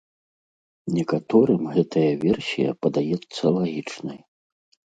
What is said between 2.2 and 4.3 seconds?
версія падаецца лагічнай.